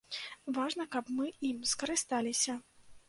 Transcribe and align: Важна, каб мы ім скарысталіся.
Важна, 0.57 0.87
каб 0.95 1.11
мы 1.19 1.29
ім 1.49 1.61
скарысталіся. 1.73 2.57